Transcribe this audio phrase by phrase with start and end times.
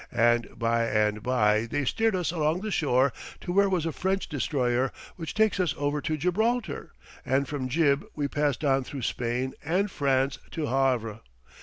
[0.11, 4.27] And by and by they steered us along the shore to where was a French
[4.27, 6.93] destroyer, which takes us over to Gibraltar,
[7.23, 11.19] and from Gib we passed on through Spain and France to Havre.